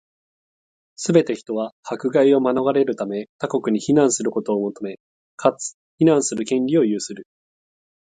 [0.95, 4.99] すべて人は、迫害を免れるため、他国に避難することを求め、
[5.35, 7.27] かつ、避難する権利を有する。